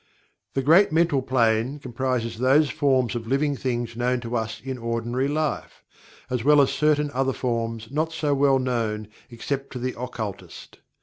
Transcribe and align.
The 0.55 0.63
Great 0.63 0.91
Mental 0.91 1.21
Plane 1.21 1.77
comprises 1.77 2.39
those 2.39 2.71
forms 2.71 3.13
of 3.13 3.27
"living 3.27 3.55
things" 3.55 3.95
known 3.95 4.19
to 4.21 4.35
us 4.35 4.59
in 4.59 4.79
ordinary 4.79 5.27
life, 5.27 5.83
as 6.27 6.43
well 6.43 6.59
as 6.59 6.71
certain 6.71 7.11
other 7.11 7.33
forms 7.33 7.91
not 7.91 8.11
so 8.11 8.33
well 8.33 8.57
known 8.57 9.09
except 9.29 9.71
to 9.73 9.77
the 9.77 9.93
occultist. 9.95 10.79